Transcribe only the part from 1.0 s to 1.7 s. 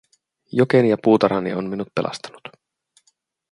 puutarhani on